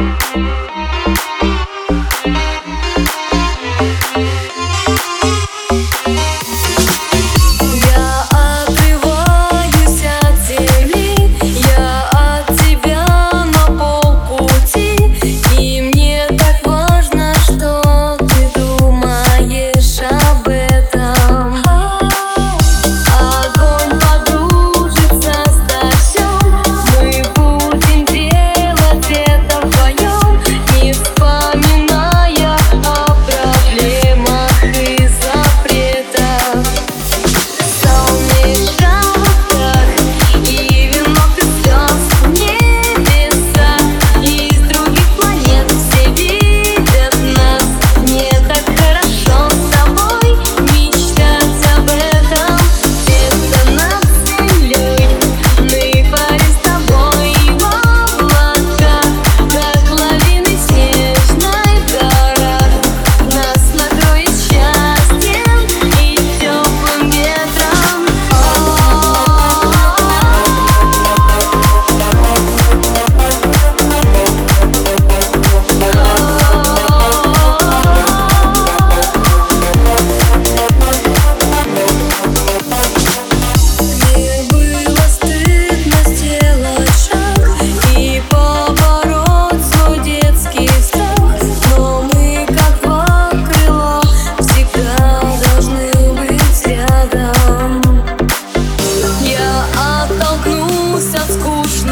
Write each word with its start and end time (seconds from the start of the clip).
Música 0.00 0.89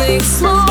flying 0.08 0.20
small 0.22 0.67